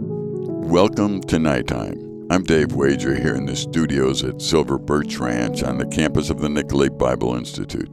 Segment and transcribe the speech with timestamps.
[0.00, 2.28] Welcome to Nighttime.
[2.30, 6.38] I'm Dave Wager here in the studios at Silver Birch Ranch on the campus of
[6.40, 7.92] the Nicolet Bible Institute.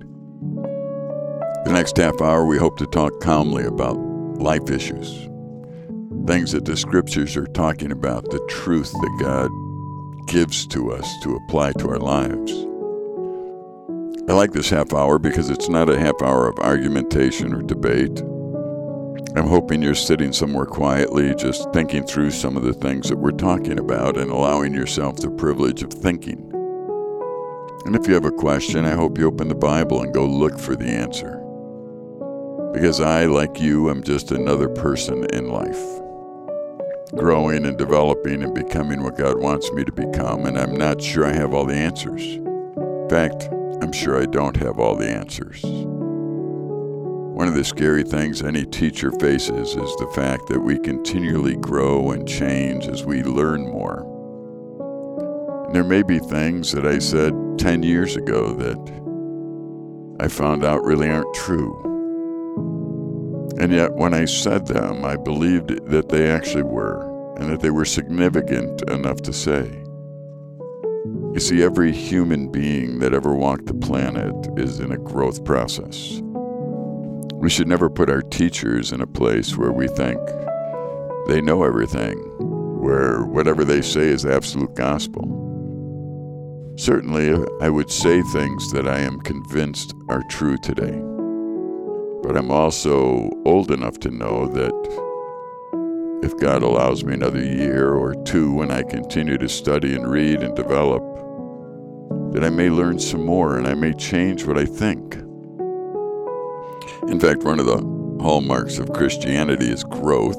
[1.64, 3.98] The next half hour, we hope to talk calmly about
[4.38, 5.10] life issues,
[6.28, 9.50] things that the scriptures are talking about, the truth that God
[10.28, 12.52] gives to us to apply to our lives.
[14.30, 18.22] I like this half hour because it's not a half hour of argumentation or debate.
[19.36, 23.32] I'm hoping you're sitting somewhere quietly, just thinking through some of the things that we're
[23.32, 26.52] talking about and allowing yourself the privilege of thinking.
[27.86, 30.58] And if you have a question, I hope you open the Bible and go look
[30.58, 31.42] for the answer.
[32.74, 35.84] Because I, like you, am just another person in life,
[37.14, 41.26] growing and developing and becoming what God wants me to become, and I'm not sure
[41.26, 42.22] I have all the answers.
[42.22, 43.50] In fact,
[43.82, 45.64] I'm sure I don't have all the answers.
[47.36, 52.12] One of the scary things any teacher faces is the fact that we continually grow
[52.12, 54.06] and change as we learn more.
[55.66, 58.78] And there may be things that I said 10 years ago that
[60.22, 61.76] I found out really aren't true.
[63.60, 67.70] And yet, when I said them, I believed that they actually were, and that they
[67.70, 69.66] were significant enough to say.
[71.34, 76.22] You see, every human being that ever walked the planet is in a growth process.
[77.46, 80.20] We should never put our teachers in a place where we think
[81.28, 82.18] they know everything,
[82.82, 86.74] where whatever they say is absolute gospel.
[86.76, 91.00] Certainly, I would say things that I am convinced are true today.
[92.24, 98.16] But I'm also old enough to know that if God allows me another year or
[98.24, 101.04] two when I continue to study and read and develop,
[102.34, 105.25] that I may learn some more and I may change what I think.
[107.08, 107.78] In fact, one of the
[108.22, 110.38] hallmarks of Christianity is growth,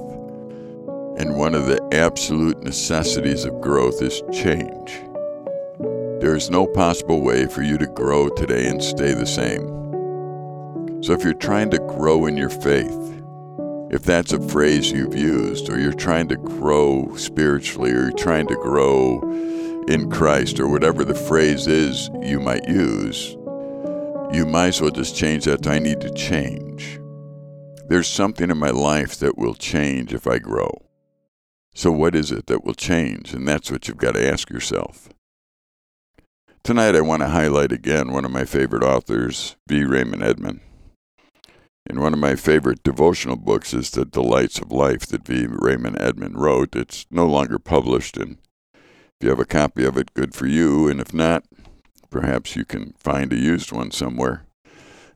[1.19, 5.00] and one of the absolute necessities of growth is change.
[6.20, 11.03] There is no possible way for you to grow today and stay the same.
[11.05, 13.22] So if you're trying to grow in your faith,
[13.93, 18.49] if that's a phrase you've used, or you're trying to grow spiritually, or you're trying
[18.49, 19.21] to grow
[19.87, 23.37] in Christ, or whatever the phrase is you might use,
[24.32, 27.00] you might as well just change that I need to change.
[27.88, 30.82] There's something in my life that will change if I grow.
[31.75, 33.32] So, what is it that will change?
[33.32, 35.09] And that's what you've got to ask yourself.
[36.64, 39.84] Tonight, I want to highlight again one of my favorite authors, V.
[39.84, 40.60] Raymond Edman.
[41.88, 45.47] And one of my favorite devotional books is The Delights of Life that V.
[45.48, 46.75] Raymond Edman wrote.
[46.75, 48.38] It's no longer published, and
[48.75, 50.88] if you have a copy of it, good for you.
[50.88, 51.44] And if not,
[52.11, 54.44] perhaps you can find a used one somewhere.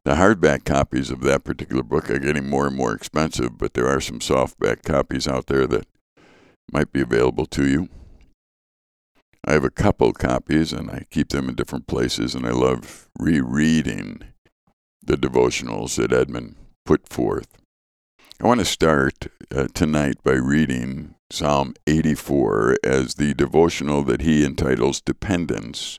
[0.04, 3.86] The hardback copies of that particular book are getting more and more expensive, but there
[3.86, 5.86] are some softback copies out there that
[6.72, 7.88] might be available to you.
[9.44, 13.08] I have a couple copies and I keep them in different places, and I love
[13.18, 14.22] rereading
[15.02, 16.54] the devotionals that Edman
[16.86, 17.48] put forth.
[18.42, 24.44] I want to start uh, tonight by reading Psalm 84 as the devotional that he
[24.44, 25.98] entitles Dependence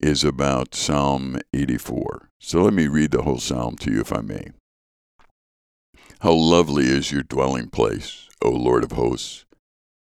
[0.00, 2.30] is about Psalm 84.
[2.38, 4.48] So let me read the whole psalm to you, if I may.
[6.20, 9.44] How lovely is your dwelling place, O Lord of hosts!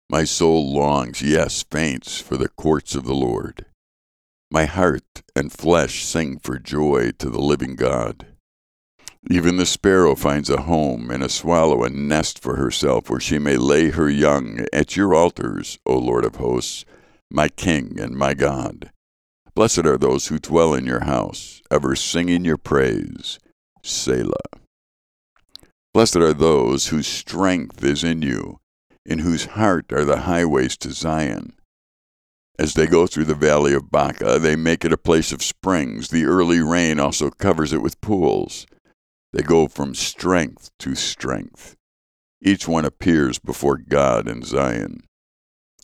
[0.10, 3.66] My soul longs, yes, faints, for the courts of the Lord.
[4.50, 8.28] My heart and flesh sing for joy to the living God.
[9.30, 13.40] Even the sparrow finds a home, and a swallow a nest for herself, where she
[13.40, 16.86] may lay her young at your altars, O Lord of hosts,
[17.30, 18.92] my King and my God.
[19.54, 23.38] Blessed are those who dwell in your house, ever singing your praise.
[23.84, 24.34] Selah.
[25.94, 28.60] Blessed are those whose strength is in you,
[29.06, 31.54] in whose heart are the highways to Zion.
[32.58, 36.10] As they go through the valley of Baca, they make it a place of springs.
[36.10, 38.66] The early rain also covers it with pools.
[39.34, 41.76] They go from strength to strength.
[42.42, 45.02] Each one appears before God in Zion.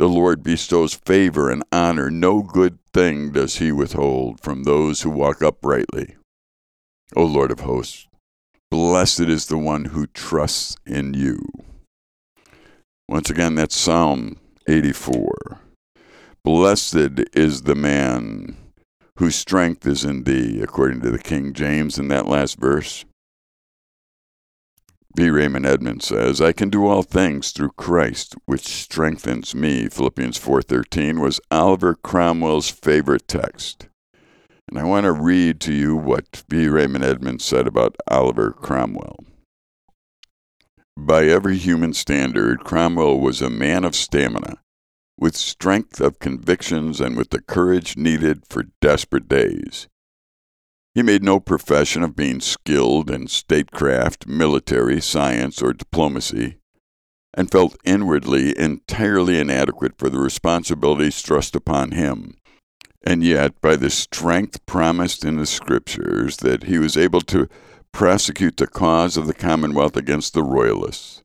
[0.00, 2.10] The Lord bestows favor and honor.
[2.10, 6.16] No good thing does he withhold from those who walk uprightly.
[7.14, 8.08] O Lord of hosts,
[8.70, 11.42] blessed is the one who trusts in you.
[13.10, 15.60] Once again, that's Psalm 84.
[16.42, 18.56] Blessed is the man
[19.18, 23.04] whose strength is in thee, according to the King James in that last verse.
[25.16, 25.28] V.
[25.28, 29.88] Raymond Edmans says, I can do all things through Christ, which strengthens me.
[29.88, 33.88] Philippians 4.13 was Oliver Cromwell's favorite text.
[34.68, 36.68] And I want to read to you what V.
[36.68, 39.16] Raymond Edmans said about Oliver Cromwell.
[40.96, 44.58] By every human standard, Cromwell was a man of stamina,
[45.18, 49.88] with strength of convictions and with the courage needed for desperate days.
[51.00, 56.58] He made no profession of being skilled in statecraft, military, science, or diplomacy,
[57.32, 62.36] and felt inwardly entirely inadequate for the responsibilities thrust upon him.
[63.02, 67.48] And yet, by the strength promised in the Scriptures, that he was able to
[67.92, 71.22] prosecute the cause of the Commonwealth against the Royalists.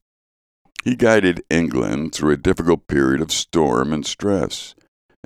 [0.86, 4.74] He guided England through a difficult period of storm and stress,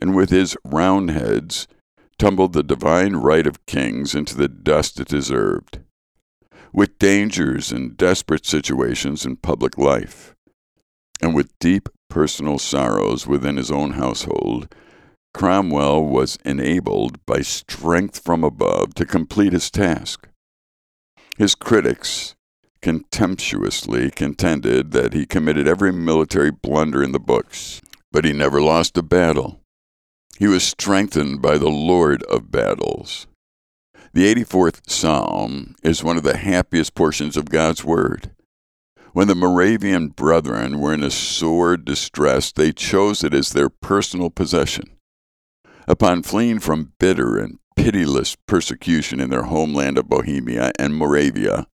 [0.01, 1.67] and with his Roundheads,
[2.19, 5.79] tumbled the divine right of kings into the dust it deserved.
[6.71, 10.35] With dangers and desperate situations in public life,
[11.21, 14.73] and with deep personal sorrows within his own household,
[15.33, 20.27] Cromwell was enabled by strength from above to complete his task.
[21.37, 22.35] His critics
[22.81, 27.81] contemptuously contended that he committed every military blunder in the books,
[28.11, 29.58] but he never lost a battle
[30.39, 33.27] he was strengthened by the Lord of battles.
[34.13, 38.31] The 84th Psalm is one of the happiest portions of God's Word.
[39.11, 44.29] When the Moravian brethren were in a sore distress, they chose it as their personal
[44.29, 44.85] possession.
[45.89, 51.67] Upon fleeing from bitter and pitiless persecution in their homeland of Bohemia and Moravia,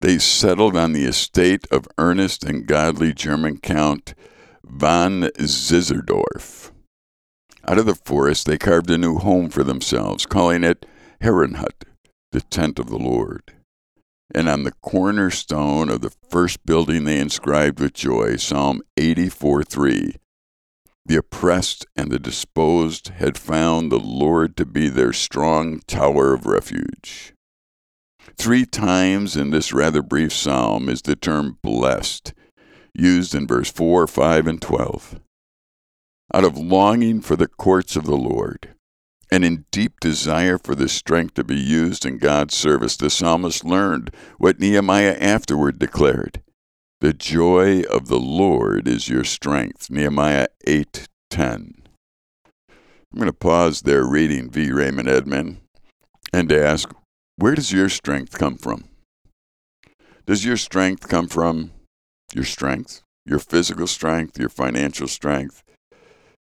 [0.00, 4.14] they settled on the estate of earnest and godly German Count
[4.64, 6.72] von Zinzendorf.
[7.68, 10.86] Out of the forest they carved a new home for themselves, calling it
[11.20, 11.84] Heron Herrnhut,
[12.32, 13.52] the tent of the Lord.
[14.34, 20.16] And on the cornerstone of the first building they inscribed with joy Psalm 84 3.
[21.04, 26.46] The oppressed and the disposed had found the Lord to be their strong tower of
[26.46, 27.34] refuge.
[28.38, 32.32] Three times in this rather brief psalm is the term blessed,
[32.94, 35.20] used in verse 4, 5, and 12
[36.34, 38.74] out of longing for the courts of the Lord.
[39.30, 43.64] And in deep desire for the strength to be used in God's service, the psalmist
[43.64, 46.42] learned what Nehemiah afterward declared.
[47.00, 49.90] The joy of the Lord is your strength.
[49.90, 51.08] Nehemiah 8:10.
[53.12, 54.70] I'm going to pause there reading V.
[54.70, 55.58] Raymond Edman
[56.32, 56.92] and ask,
[57.36, 58.84] where does your strength come from?
[60.26, 61.70] Does your strength come from
[62.34, 65.62] your strength, your physical strength, your financial strength,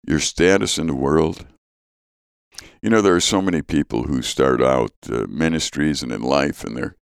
[0.06, 1.46] your status in the world.
[2.82, 6.64] You know, there are so many people who start out uh, ministries and in life,
[6.64, 6.96] and they're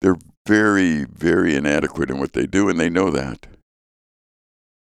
[0.00, 0.16] they're
[0.46, 3.46] very, very inadequate in what they do, and they know that.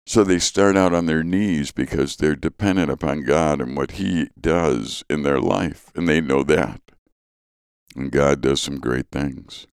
[0.06, 4.30] So they start out on their knees because they're dependent upon God and what He
[4.40, 6.82] does in their life, and they know that.
[7.96, 9.68] And God does some great things.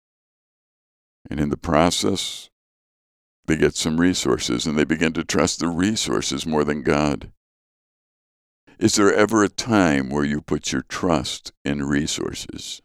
[1.30, 2.50] And in the process,
[3.46, 7.30] they get some resources and they begin to trust the resources more than God.
[8.78, 12.82] Is there ever a time where you put your trust in resources?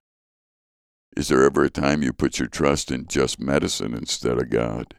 [1.17, 4.95] Is there ever a time you put your trust in just medicine instead of God?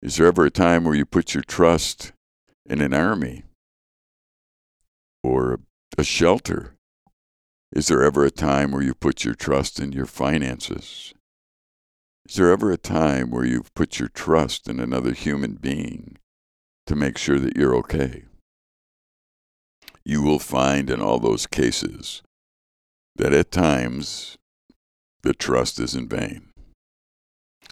[0.00, 2.12] Is there ever a time where you put your trust
[2.68, 3.44] in an army
[5.22, 5.60] or
[5.98, 6.74] a shelter?
[7.74, 11.14] Is there ever a time where you put your trust in your finances?
[12.28, 16.16] Is there ever a time where you've put your trust in another human being
[16.86, 18.24] to make sure that you're okay?
[20.04, 22.22] you will find in all those cases
[23.16, 24.36] that at times
[25.22, 26.48] the trust is in vain.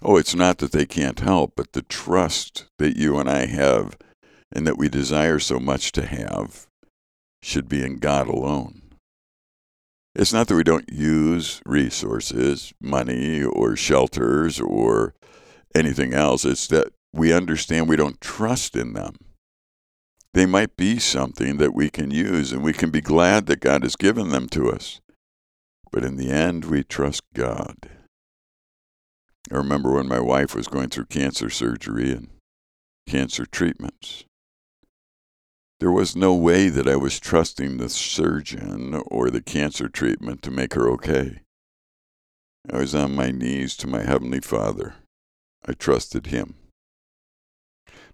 [0.02, 3.96] Oh, it's not that they can't help, but the trust that you and I have
[4.52, 6.66] and that we desire so much to have
[7.42, 8.82] should be in God alone.
[10.14, 15.14] It's not that we don't use resources, money, or shelters, or
[15.74, 16.44] anything else.
[16.44, 19.16] It's that we understand we don't trust in them
[20.32, 23.82] they might be something that we can use, and we can be glad that God
[23.82, 25.00] has given them to us.
[25.90, 27.90] But in the end, we trust God.
[29.50, 32.28] I remember when my wife was going through cancer surgery and
[33.08, 34.24] cancer treatments.
[35.80, 40.50] There was no way that I was trusting the surgeon or the cancer treatment to
[40.50, 41.40] make her okay.
[42.70, 44.96] I was on my knees to my Heavenly Father.
[45.66, 46.56] I trusted Him.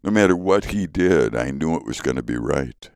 [0.05, 2.89] No matter what he did, I knew it was going to be right.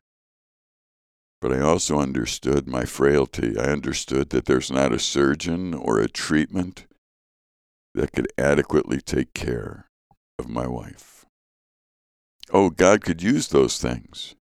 [1.41, 3.59] But I also understood my frailty.
[3.59, 6.85] I understood that there's not a surgeon or a treatment
[7.93, 9.87] that could adequately take care
[10.39, 11.25] of my wife.
[12.53, 14.35] Oh, God could use those things.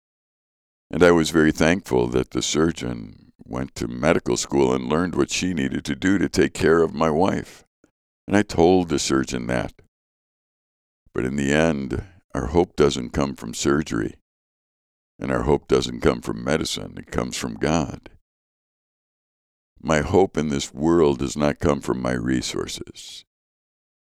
[0.91, 5.31] And I was very thankful that the surgeon went to medical school and learned what
[5.31, 7.65] she needed to do to take care of my wife.
[8.27, 9.73] And I told the surgeon that.
[11.15, 12.05] But in the end,
[12.35, 14.15] our hope doesn't come from surgery,
[15.19, 18.11] and our hope doesn't come from medicine, it comes from God.
[19.81, 23.25] My hope in this world does not come from my resources.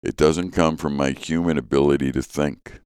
[0.03, 2.81] It doesn't come from my human ability to think.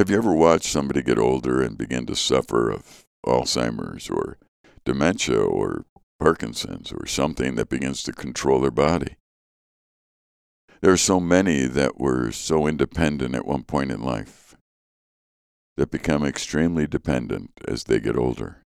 [0.00, 4.38] Have you ever watched somebody get older and begin to suffer of Alzheimer's or
[4.86, 5.84] dementia or
[6.18, 9.16] Parkinson's or something that begins to control their body?
[10.80, 14.56] There are so many that were so independent at one point in life
[15.76, 18.62] that become extremely dependent as they get older.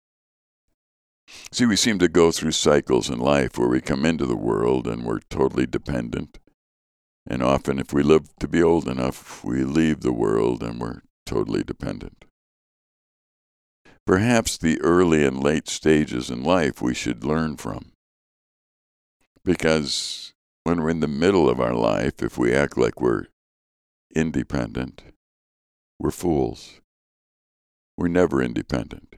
[1.51, 4.85] See, we seem to go through cycles in life where we come into the world
[4.85, 6.37] and we're totally dependent.
[7.25, 11.01] And often, if we live to be old enough, we leave the world and we're
[11.25, 12.25] totally dependent.
[14.05, 17.91] Perhaps the early and late stages in life we should learn from.
[19.45, 23.27] Because when we're in the middle of our life, if we act like we're
[24.15, 25.03] independent,
[25.99, 26.81] we're fools.
[27.97, 29.15] We're never independent.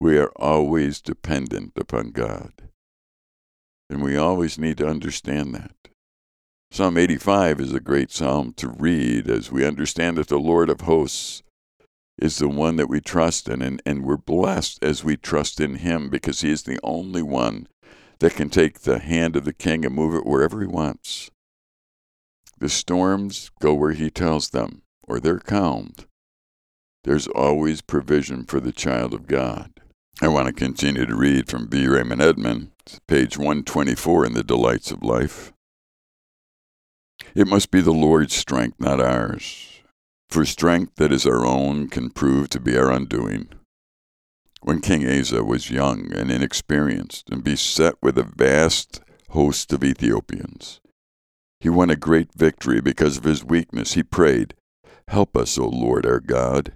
[0.00, 2.52] We are always dependent upon God.
[3.88, 5.91] And we always need to understand that.
[6.72, 10.80] Psalm 85 is a great psalm to read as we understand that the Lord of
[10.80, 11.42] hosts
[12.16, 15.74] is the one that we trust in, and, and we're blessed as we trust in
[15.74, 17.68] Him because He is the only one
[18.20, 21.30] that can take the hand of the king and move it wherever He wants.
[22.58, 26.06] The storms go where He tells them, or they're calmed.
[27.04, 29.72] There's always provision for the child of God.
[30.22, 31.86] I want to continue to read from V.
[31.86, 32.70] Raymond Edman,
[33.06, 35.52] page 124 in The Delights of Life.
[37.34, 39.80] It must be the Lord's strength, not ours.
[40.28, 43.48] For strength that is our own can prove to be our undoing.
[44.60, 50.80] When King Asa was young and inexperienced and beset with a vast host of Ethiopians,
[51.58, 53.94] he won a great victory because of his weakness.
[53.94, 54.54] He prayed,
[55.08, 56.72] Help us, O Lord our God,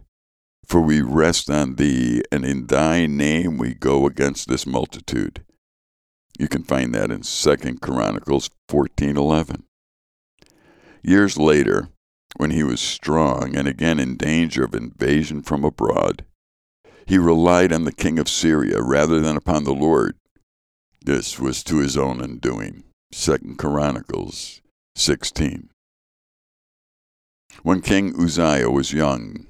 [0.66, 5.44] for we rest on thee, and in thy name we go against this multitude.
[6.38, 9.65] You can find that in Second Chronicles 14:11.
[11.06, 11.90] Years later,
[12.36, 16.25] when he was strong and again in danger of invasion from abroad,
[17.06, 20.16] he relied on the king of Syria rather than upon the Lord.
[21.00, 22.82] This was to his own undoing.
[23.12, 24.60] Second Chronicles
[24.96, 25.70] 16.
[27.62, 29.46] When King Uzziah was young,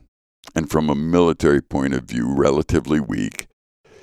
[0.54, 3.46] and from a military point of view relatively weak,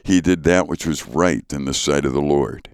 [0.04, 2.70] he did that which was right in the sight of the Lord.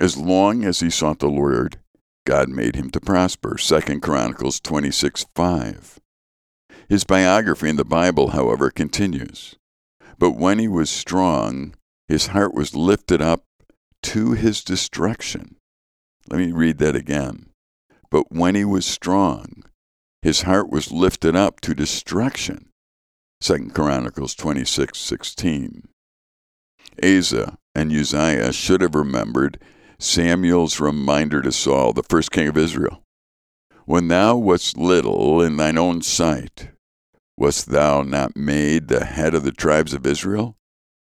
[0.00, 1.78] As long as he sought the Lord,
[2.26, 3.56] God made him to prosper.
[3.56, 6.00] 2 Chronicles 26 5.
[6.88, 9.56] His biography in the Bible, however, continues.
[10.18, 11.74] But when he was strong,
[12.08, 13.44] his heart was lifted up
[14.04, 15.56] to his destruction.
[16.28, 17.50] Let me read that again.
[18.10, 19.64] But when he was strong,
[20.22, 22.70] his heart was lifted up to destruction.
[23.40, 25.88] 2 Chronicles 26 16.
[27.02, 29.58] Asa and Uzziah should have remembered
[29.98, 33.02] Samuel's reminder to Saul, the first king of Israel.
[33.86, 36.70] When thou wast little in thine own sight,
[37.36, 40.56] wast thou not made the head of the tribes of Israel?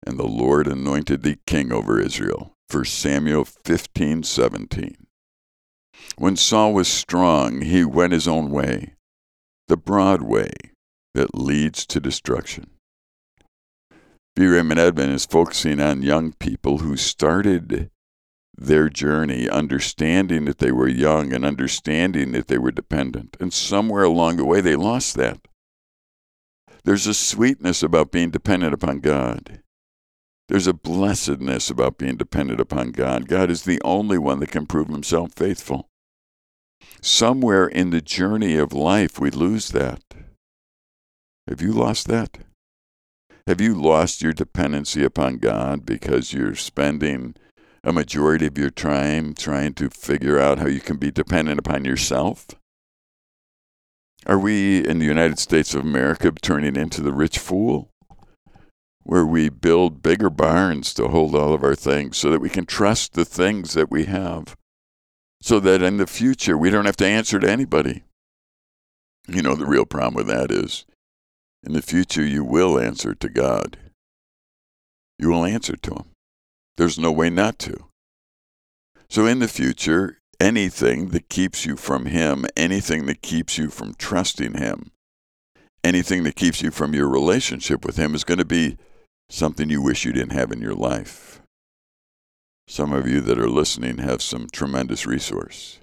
[0.06, 2.52] And the Lord anointed thee king over Israel.
[2.70, 5.06] 1 Samuel 15 17.
[6.16, 8.94] When Saul was strong, he went his own way,
[9.68, 10.50] the broad way
[11.14, 12.70] that leads to destruction.
[14.37, 14.47] V.
[14.47, 17.90] Raymond Edman is focusing on young people who started
[18.61, 23.37] their journey, understanding that they were young and understanding that they were dependent.
[23.38, 25.38] And somewhere along the way, they lost that.
[26.85, 29.61] There's a sweetness about being dependent upon God.
[30.49, 33.29] There's a blessedness about being dependent upon God.
[33.29, 35.87] God is the only one that can prove himself faithful.
[37.00, 40.03] Somewhere in the journey of life, we lose that.
[41.47, 42.38] Have you lost that?
[43.47, 47.35] Have you lost your dependency upon God because you're spending
[47.88, 51.87] a majority of your time trying to figure out how you can be dependent upon
[51.87, 52.47] yourself?
[54.26, 57.88] Are we in the United States of America turning into the rich fool?
[59.04, 62.66] Where we build bigger barns to hold all of our things so that we can
[62.66, 64.54] trust the things that we have,
[65.40, 68.02] so that in the future we don't have to answer to anybody.
[69.26, 70.85] You know, the real problem with that is
[71.62, 73.78] in the future, you will answer to God.
[75.18, 76.04] You will answer to Him.
[76.78, 77.87] There's no way not to.
[79.11, 83.94] So, in the future, anything that keeps you from Him, anything that keeps you from
[83.94, 84.92] trusting Him,
[85.82, 88.76] anything that keeps you from your relationship with Him is going to be
[89.28, 91.42] something you wish you didn't have in your life.
[92.68, 95.80] Some of you that are listening have some tremendous resource.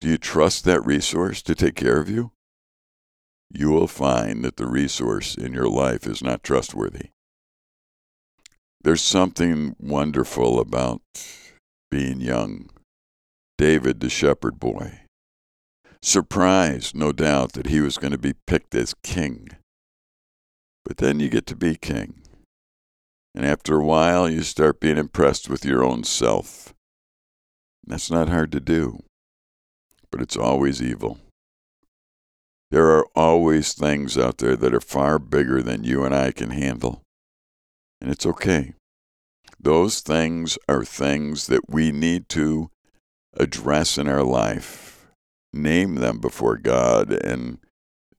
[0.00, 2.32] Do you trust that resource to take care of you?
[3.48, 7.10] You will find that the resource in your life is not trustworthy.
[8.84, 11.00] There's something wonderful about
[11.90, 12.68] being young.
[13.56, 15.00] David, the shepherd boy,
[16.02, 19.48] surprised, no doubt, that he was going to be picked as king.
[20.84, 22.20] But then you get to be king.
[23.34, 26.74] And after a while, you start being impressed with your own self.
[27.86, 29.02] That's not hard to do,
[30.10, 31.20] but it's always evil.
[32.70, 36.50] There are always things out there that are far bigger than you and I can
[36.50, 37.03] handle.
[38.04, 38.74] And it's okay.
[39.58, 42.68] Those things are things that we need to
[43.32, 45.06] address in our life,
[45.54, 47.60] name them before God, and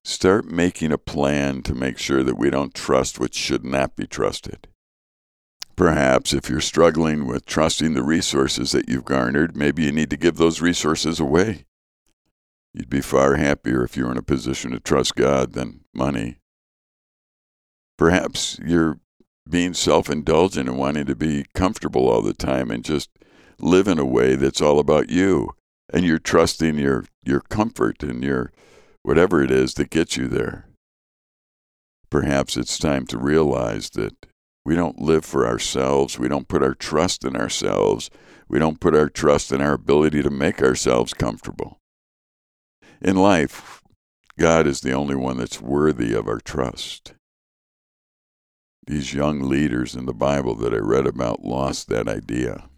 [0.04, 4.08] start making a plan to make sure that we don't trust what should not be
[4.08, 4.68] trusted.
[5.76, 10.18] Perhaps if you're struggling with trusting the resources that you've garnered, maybe you need to
[10.18, 11.66] give those resources away.
[12.74, 16.40] You'd be far happier if you were in a position to trust God than money.
[18.00, 19.00] Perhaps you're
[19.50, 23.10] being self indulgent and wanting to be comfortable all the time and just
[23.60, 25.52] live in a way that's all about you.
[25.94, 28.52] And you're trusting your, your comfort and your
[29.04, 30.68] whatever it is that gets you there.
[32.10, 34.26] Perhaps it's time to realize that
[34.66, 36.18] we don't live for ourselves.
[36.18, 38.10] We don't put our trust in ourselves.
[38.48, 41.78] We don't put our trust in our ability to make ourselves comfortable.
[43.02, 43.84] In life,
[44.40, 47.14] God is the only one that's worthy of our trust.
[48.88, 52.70] These young leaders in the Bible that I read about lost that idea.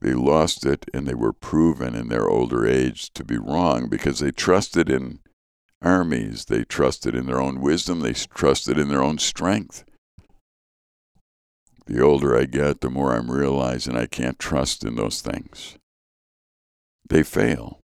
[0.00, 4.20] They lost it and they were proven in their older age to be wrong because
[4.20, 5.20] they trusted in
[5.80, 9.84] armies, they trusted in their own wisdom, they trusted in their own strength.
[11.86, 15.78] The older I get, the more I'm realizing I can't trust in those things.
[17.08, 17.80] They fail,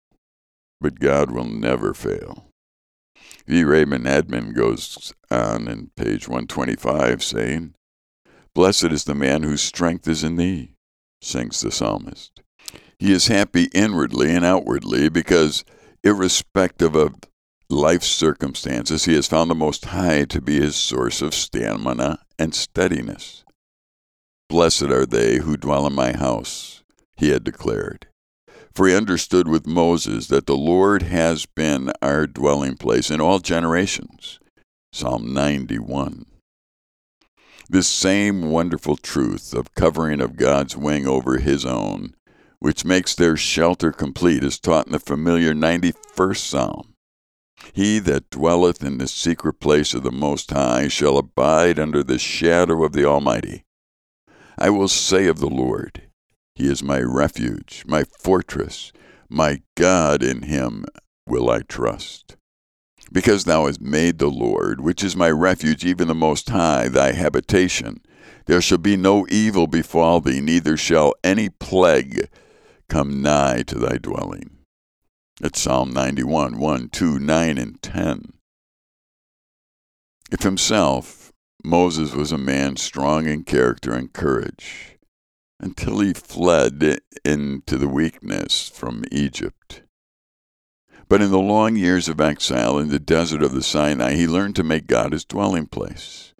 [0.80, 2.47] but God will never fail.
[3.48, 3.64] V.
[3.64, 7.74] Raymond Edman goes on in page 125 saying,
[8.54, 10.74] Blessed is the man whose strength is in thee,
[11.22, 12.42] sings the psalmist.
[12.98, 15.64] He is happy inwardly and outwardly because,
[16.04, 17.14] irrespective of
[17.70, 22.54] life's circumstances, he has found the Most High to be his source of stamina and
[22.54, 23.46] steadiness.
[24.50, 26.82] Blessed are they who dwell in my house,
[27.16, 28.07] he had declared.
[28.78, 33.40] For he understood with Moses that the Lord has been our dwelling place in all
[33.40, 34.38] generations.
[34.92, 36.26] Psalm 91.
[37.68, 42.14] This same wonderful truth of covering of God's wing over his own,
[42.60, 46.94] which makes their shelter complete, is taught in the familiar 91st Psalm.
[47.72, 52.20] He that dwelleth in the secret place of the Most High shall abide under the
[52.20, 53.64] shadow of the Almighty.
[54.56, 56.07] I will say of the Lord,
[56.58, 58.92] He is my refuge, my fortress,
[59.28, 60.86] my God, in Him
[61.24, 62.36] will I trust.
[63.12, 67.12] Because thou hast made the Lord, which is my refuge, even the Most High, thy
[67.12, 68.00] habitation,
[68.46, 72.28] there shall be no evil befall thee, neither shall any plague
[72.88, 74.50] come nigh to thy dwelling.
[75.40, 78.32] It's Psalm 91, 1, 2, 9, and 10.
[80.32, 84.97] If himself, Moses was a man strong in character and courage
[85.60, 89.82] until he fled into the weakness from Egypt.
[91.08, 94.56] But in the long years of exile in the desert of the Sinai, he learned
[94.56, 96.34] to make God his dwelling place,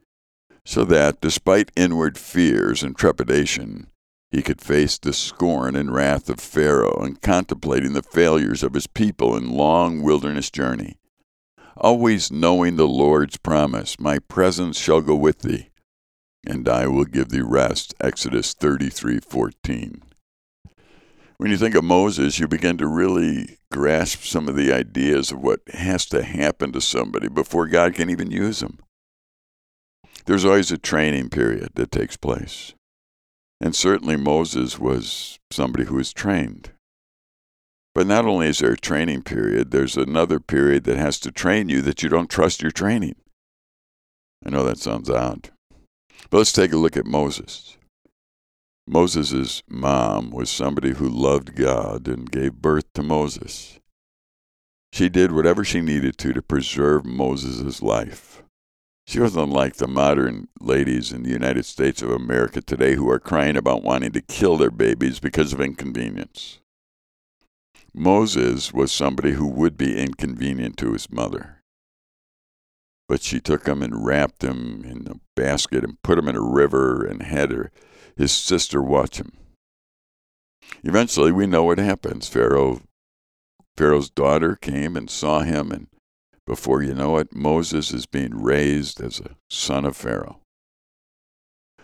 [0.65, 3.89] so that, despite inward fears and trepidation,
[4.31, 8.87] he could face the scorn and wrath of Pharaoh and contemplating the failures of his
[8.87, 10.99] people in long wilderness journey
[11.81, 15.68] always knowing the Lord's promise, My presence shall go with thee,
[16.49, 17.95] and I will give thee rest.
[18.01, 20.03] Exodus 33 14.
[21.37, 25.41] When you think of Moses, you begin to really grasp some of the ideas of
[25.41, 28.79] what has to happen to somebody before God can even use them.
[30.25, 32.75] There's always a training period that takes place.
[33.61, 36.73] And certainly Moses was somebody who was trained.
[37.95, 41.69] But not only is there a training period, there's another period that has to train
[41.69, 43.17] you that you don't trust your training.
[44.45, 45.51] I know that sounds odd.
[46.31, 47.77] But let's take a look at Moses.
[48.87, 53.79] Moses' mom was somebody who loved God and gave birth to Moses.
[54.93, 58.43] She did whatever she needed to to preserve Moses' life.
[59.07, 63.19] She wasn't like the modern ladies in the United States of America today who are
[63.19, 66.61] crying about wanting to kill their babies because of inconvenience.
[67.95, 71.58] Moses was somebody who would be inconvenient to his mother.
[73.09, 76.42] But she took him and wrapped him in a basket and put him in a
[76.42, 77.71] river and had her,
[78.16, 79.33] his sister watch him.
[80.85, 82.29] Eventually, we know what happens.
[82.29, 82.83] Pharaoh,
[83.77, 85.87] Pharaoh's daughter came and saw him, and
[86.47, 90.40] before you know it, Moses is being raised as a son of Pharaoh.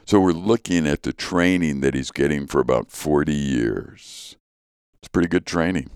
[0.07, 4.37] So we're looking at the training that he's getting for about 40 years.
[4.99, 5.89] It's pretty good training.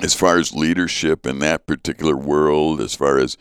[0.00, 3.36] As far as leadership in that particular world, as far as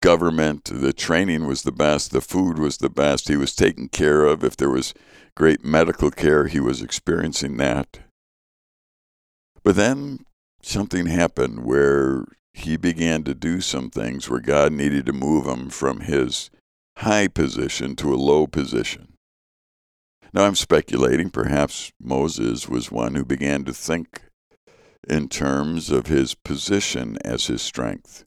[0.00, 4.24] government, the training was the best, the food was the best, he was taken care
[4.24, 4.42] of.
[4.42, 4.94] If there was
[5.36, 8.00] great medical care, he was experiencing that.
[9.62, 10.20] But then
[10.62, 15.68] something happened where he began to do some things where God needed to move him
[15.68, 16.50] from his
[16.98, 19.12] high position to a low position.
[20.32, 24.22] Now, I'm speculating perhaps Moses was one who began to think
[25.06, 28.24] in terms of his position as his strength,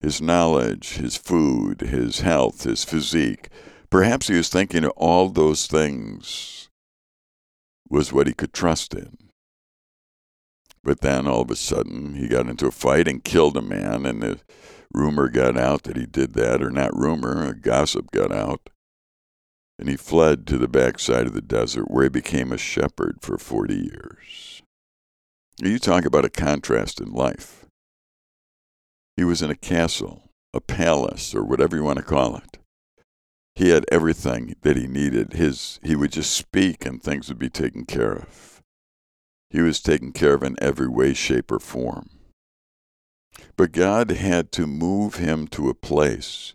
[0.00, 3.48] his knowledge, his food, his health, his physique,
[3.90, 6.68] Perhaps he was thinking all those things
[7.88, 9.16] was what he could trust in.
[10.84, 14.04] But then all of a sudden he got into a fight and killed a man,
[14.04, 14.40] and the
[14.92, 18.68] rumor got out that he did that, or not rumor, a gossip got out.
[19.78, 23.38] And he fled to the backside of the desert where he became a shepherd for
[23.38, 24.47] 40 years.
[25.60, 27.66] You talk about a contrast in life.
[29.16, 32.58] He was in a castle, a palace, or whatever you want to call it
[33.58, 35.32] he had everything that he needed.
[35.32, 38.62] His he would just speak and things would be taken care of.
[39.50, 42.08] He was taken care of in every way, shape, or form.
[43.56, 46.54] But God had to move him to a place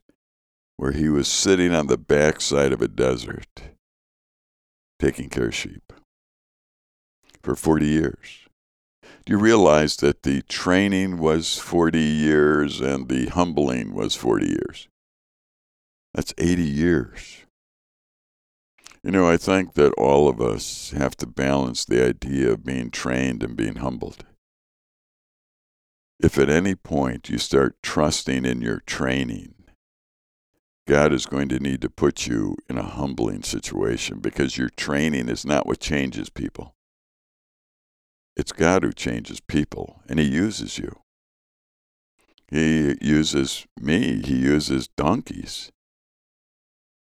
[0.77, 3.63] where he was sitting on the backside of a desert,
[4.97, 5.91] taking care of sheep
[7.41, 8.42] for 40 years.
[9.25, 14.89] Do you realize that the training was 40 years and the humbling was 40 years?
[16.13, 17.37] That's 80 years.
[19.01, 22.91] You know, I think that all of us have to balance the idea of being
[22.91, 24.25] trained and being humbled.
[26.21, 29.53] If at any point you start trusting in your training,
[30.85, 35.29] God is going to need to put you in a humbling situation because your training
[35.29, 36.75] is not what changes people.
[38.35, 40.99] It's God who changes people, and He uses you.
[42.49, 45.71] He uses me, He uses donkeys.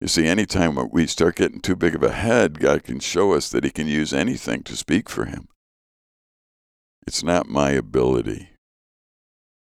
[0.00, 3.50] You see, anytime we start getting too big of a head, God can show us
[3.50, 5.48] that He can use anything to speak for Him.
[7.06, 8.50] It's not my ability,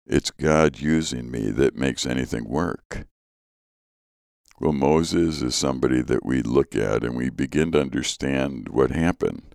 [0.06, 3.08] it's God using me that makes anything work.
[4.60, 9.55] Well, Moses is somebody that we look at and we begin to understand what happened.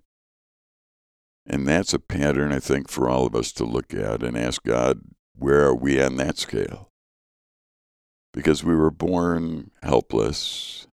[1.45, 4.63] And that's a pattern, I think, for all of us to look at and ask
[4.63, 5.01] God,
[5.35, 6.91] where are we on that scale?
[8.33, 10.87] because we were born helpless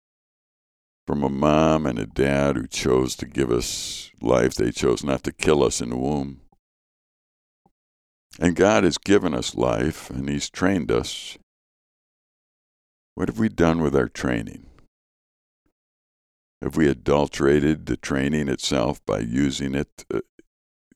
[1.06, 4.54] from a mom and a dad who chose to give us life.
[4.54, 6.40] They chose not to kill us in the womb.
[8.40, 11.38] And God has given us life and He's trained us.
[13.14, 14.66] What have we done with our training?
[16.60, 20.20] Have we adulterated the training itself by using it uh,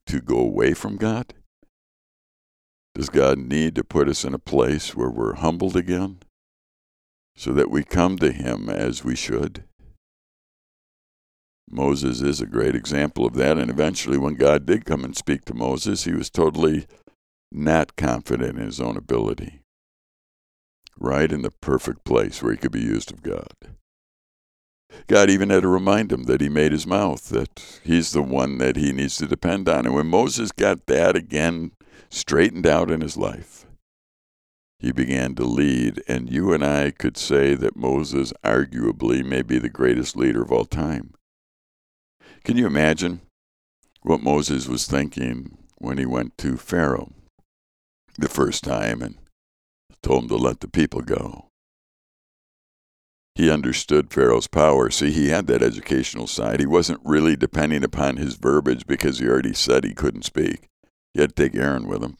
[0.07, 1.33] to go away from God?
[2.95, 6.19] Does God need to put us in a place where we're humbled again?
[7.35, 9.63] so that we come to him as we should.
[11.69, 13.57] Moses is a great example of that.
[13.57, 16.85] And eventually, when God did come and speak to Moses, he was totally
[17.51, 19.61] not confident in his own ability.
[20.99, 23.53] Right in the perfect place where he could be used of God.
[25.07, 28.57] God even had to remind him that he made his mouth, that he's the one
[28.59, 29.85] that he needs to depend on.
[29.85, 31.71] And when Moses got that again
[32.09, 33.65] straightened out in his life,
[34.79, 39.59] he began to lead, and you and I could say that Moses arguably may be
[39.59, 41.13] the greatest leader of all time.
[42.43, 43.21] Can you imagine
[44.01, 47.11] what Moses was thinking when he went to Pharaoh
[48.17, 49.17] the first time and
[50.01, 51.50] told him to let the people go?
[53.41, 54.89] He understood Pharaoh's power.
[54.89, 56.59] See, he had that educational side.
[56.59, 60.69] He wasn't really depending upon his verbiage because he already said he couldn't speak.
[61.13, 62.17] He had to take Aaron with him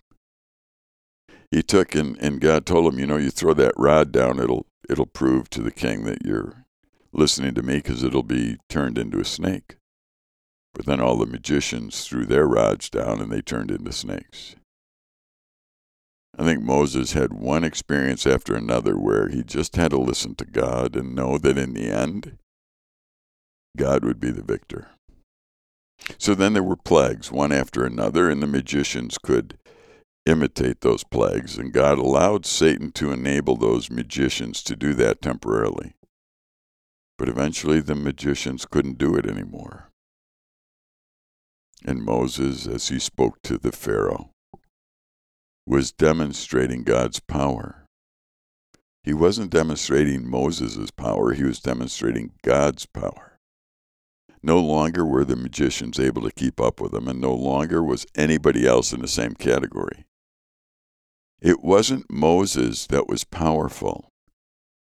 [1.51, 4.65] he took and, and God told him, you know, you throw that rod down, it'll
[4.89, 6.65] it'll prove to the king that you're
[7.13, 9.75] listening to me because it'll be turned into a snake.
[10.73, 14.55] But then all the magicians threw their rods down and they turned into snakes.
[16.37, 20.45] I think Moses had one experience after another where he just had to listen to
[20.45, 22.37] God and know that in the end,
[23.77, 24.89] God would be the victor.
[26.17, 29.57] So then there were plagues, one after another, and the magicians could
[30.25, 35.95] imitate those plagues, and God allowed Satan to enable those magicians to do that temporarily.
[37.17, 39.89] But eventually the magicians couldn't do it anymore.
[41.83, 44.29] And Moses, as he spoke to the Pharaoh,
[45.71, 47.85] was demonstrating God's power.
[49.05, 53.39] He wasn't demonstrating Moses' power, he was demonstrating God's power.
[54.43, 58.05] No longer were the magicians able to keep up with him, and no longer was
[58.17, 60.03] anybody else in the same category.
[61.41, 64.09] It wasn't Moses that was powerful.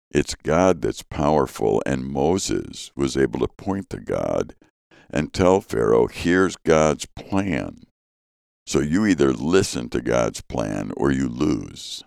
[0.09, 4.55] It's God that's powerful, and Moses was able to point to God
[5.11, 7.83] and tell Pharaoh, here's God's plan.
[8.71, 12.05] So you either listen to God's plan or you lose.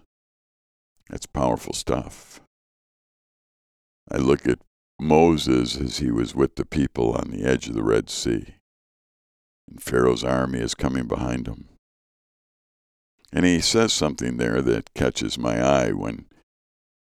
[1.10, 2.40] That's powerful stuff.
[4.10, 4.60] I look at
[4.98, 8.54] Moses as he was with the people on the edge of the Red Sea,
[9.68, 11.68] and Pharaoh's army is coming behind him.
[13.30, 16.24] And he says something there that catches my eye when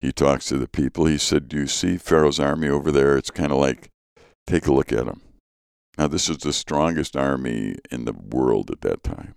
[0.00, 1.06] he talks to the people.
[1.06, 3.16] He said, Do you see Pharaoh's army over there?
[3.16, 3.90] It's kind of like,
[4.48, 5.20] take a look at him.
[5.98, 9.34] Now, this is the strongest army in the world at that time.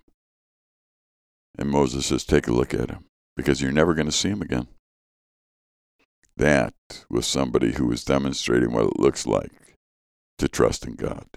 [1.57, 4.41] And Moses says, Take a look at him, because you're never going to see him
[4.41, 4.67] again.
[6.35, 6.73] That
[7.09, 9.51] was somebody who was demonstrating what it looks like
[10.37, 11.27] to trust in God.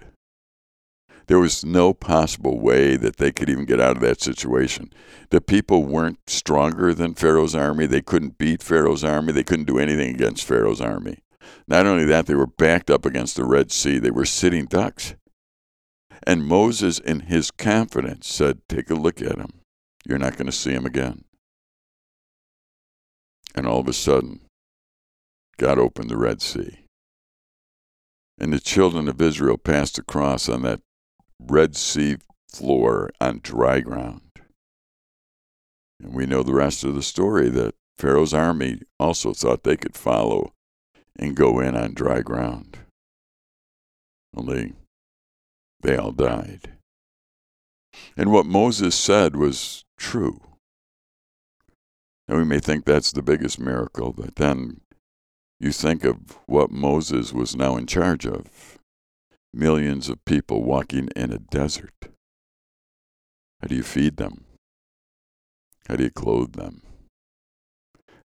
[1.27, 4.91] There was no possible way that they could even get out of that situation.
[5.29, 7.85] The people weren't stronger than Pharaoh's army.
[7.85, 9.31] They couldn't beat Pharaoh's army.
[9.31, 11.22] They couldn't do anything against Pharaoh's army.
[11.67, 13.99] Not only that, they were backed up against the Red Sea.
[13.99, 15.15] They were sitting ducks.
[16.25, 19.61] And Moses, in his confidence, said, Take a look at him.
[20.05, 21.25] You're not going to see him again.
[23.55, 24.41] And all of a sudden,
[25.57, 26.79] God opened the Red Sea.
[28.39, 30.81] And the children of Israel passed across on that
[31.39, 32.17] Red Sea
[32.51, 34.21] floor on dry ground.
[36.01, 39.95] And we know the rest of the story that Pharaoh's army also thought they could
[39.95, 40.52] follow
[41.17, 42.77] and go in on dry ground.
[44.35, 44.73] Only
[45.81, 46.73] they all died.
[48.17, 50.41] And what Moses said was true.
[52.27, 54.81] And we may think that's the biggest miracle, but then
[55.59, 58.79] you think of what Moses was now in charge of
[59.53, 61.93] millions of people walking in a desert.
[63.61, 64.45] How do you feed them?
[65.87, 66.81] How do you clothe them?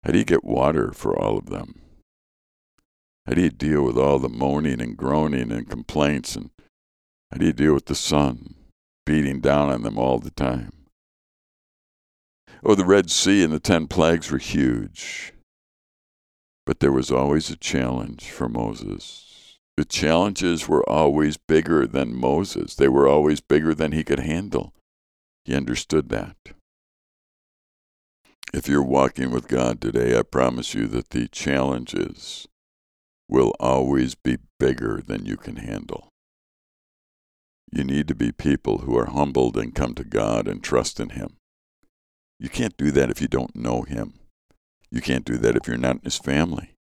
[0.05, 1.81] How do you get water for all of them?
[3.29, 6.35] How do you deal with all the moaning and groaning and complaints?
[6.35, 6.49] And
[7.31, 8.55] how do you deal with the sun
[9.05, 10.87] beating down on them all the time?
[12.64, 15.35] Oh, the Red Sea and the ten plagues were huge.
[16.64, 19.59] But there was always a challenge for Moses.
[19.77, 24.73] The challenges were always bigger than Moses, they were always bigger than he could handle.
[25.45, 26.37] He understood that.
[28.55, 32.49] If you're walking with God today, I promise you that the challenges
[33.29, 36.09] will always be bigger than you can handle.
[37.71, 41.11] You need to be people who are humbled and come to God and trust in
[41.11, 41.37] Him.
[42.41, 44.14] You can't do that if you don't know Him.
[44.91, 46.75] You can't do that if you're not in His family.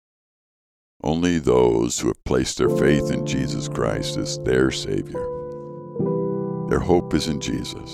[1.03, 5.27] Only those who have placed their faith in Jesus Christ as their Savior,
[6.69, 7.91] their hope is in Jesus,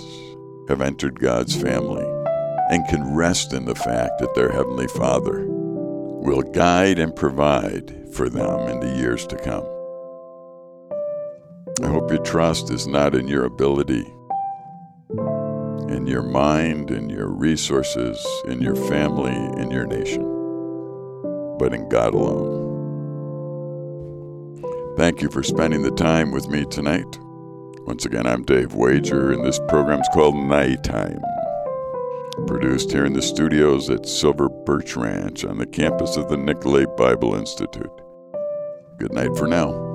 [0.69, 2.07] have entered God's family
[2.71, 8.29] and can rest in the fact that their Heavenly Father will guide and provide for
[8.29, 9.65] them in the years to come.
[11.83, 14.05] I hope your trust is not in your ability,
[15.89, 20.23] in your mind, in your resources, in your family, in your nation,
[21.59, 22.71] but in God alone.
[24.97, 27.19] Thank you for spending the time with me tonight.
[27.87, 31.21] Once again, I'm Dave Wager, and this program's called Nighttime.
[32.47, 36.97] Produced here in the studios at Silver Birch Ranch on the campus of the Nicolet
[36.97, 37.93] Bible Institute.
[38.97, 39.92] Good night for now.